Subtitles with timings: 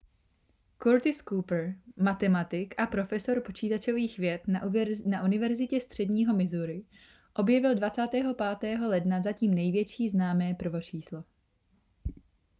[0.77, 4.47] curtis cooper matematik a profesor počítačových věd
[5.07, 6.83] na univerzitě středního missouri
[7.33, 8.79] objevil 25.
[8.79, 11.23] ledna zatím největší známé prvočíslo